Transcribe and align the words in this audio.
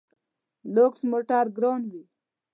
لوکس 0.73 1.01
موټر 1.11 1.45
ګران 1.57 1.81
وي. 1.91 2.03